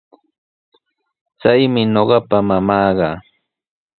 [1.39, 3.09] Chaymi ñuqapa mamaaqa.